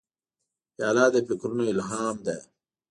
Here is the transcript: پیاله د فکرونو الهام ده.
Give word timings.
پیاله 0.75 1.05
د 1.13 1.15
فکرونو 1.27 1.63
الهام 1.73 2.17
ده. 2.25 2.37